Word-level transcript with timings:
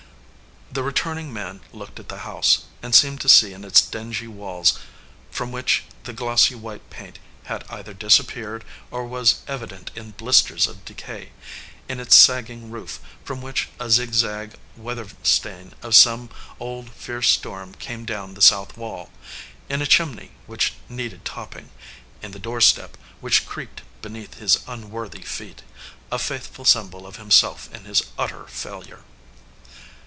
The 0.73 0.83
returning 0.83 1.33
man 1.33 1.59
looked 1.73 1.99
at 1.99 2.07
the 2.07 2.19
house, 2.19 2.59
and 2.81 2.95
seemed 2.95 3.19
to 3.21 3.27
see 3.29 3.51
in 3.51 3.65
its 3.65 3.81
dingy 3.81 4.29
walls 4.29 4.79
from 5.29 5.51
which 5.51 5.83
the 6.05 6.13
glossy 6.13 6.55
white 6.55 6.89
paint 6.89 7.19
had 7.43 7.65
either 7.69 7.93
dis 7.93 8.19
appeared 8.21 8.63
or 8.89 9.05
was 9.05 9.39
evident 9.49 9.91
in 9.95 10.11
blisters 10.11 10.67
of 10.67 10.85
decay, 10.85 11.33
in 11.89 11.99
its 11.99 12.15
sagging 12.15 12.71
roof 12.71 13.01
from 13.25 13.41
which 13.41 13.67
a 13.81 13.89
zigzag 13.89 14.53
weather 14.77 15.07
stain 15.23 15.73
of 15.81 15.93
some 15.93 16.29
old, 16.57 16.89
fierce 16.91 17.27
storm 17.29 17.73
came 17.75 18.05
down 18.05 18.33
the 18.35 18.41
south 18.41 18.77
wall, 18.77 19.09
in 19.67 19.81
a 19.81 19.85
chimney 19.85 20.31
which 20.47 20.75
needed 20.87 21.25
topping, 21.25 21.69
in 22.21 22.31
the 22.31 22.39
door 22.39 22.61
step 22.61 22.95
which 23.19 23.45
creaked 23.45 23.81
beneath 24.01 24.35
his 24.35 24.59
unworthy 24.69 25.21
feet, 25.21 25.63
a 26.13 26.17
faithful 26.17 26.63
symbol 26.63 27.05
of 27.05 27.17
himself 27.17 27.69
in 27.75 27.83
his 27.83 28.03
utter 28.17 28.45
failure. 28.47 29.01